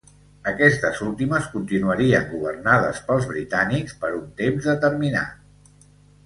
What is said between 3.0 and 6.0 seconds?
pels britànics per un temps determinat.